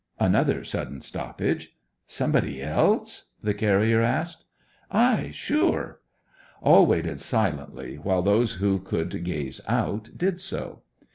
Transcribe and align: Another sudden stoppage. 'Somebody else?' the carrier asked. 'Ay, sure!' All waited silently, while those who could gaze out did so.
Another 0.19 0.63
sudden 0.63 0.99
stoppage. 1.01 1.75
'Somebody 2.07 2.59
else?' 2.59 3.29
the 3.43 3.53
carrier 3.53 4.01
asked. 4.01 4.45
'Ay, 4.89 5.29
sure!' 5.31 5.99
All 6.59 6.87
waited 6.87 7.19
silently, 7.19 7.97
while 7.99 8.23
those 8.23 8.53
who 8.53 8.79
could 8.79 9.23
gaze 9.23 9.61
out 9.67 10.09
did 10.17 10.41
so. 10.41 10.81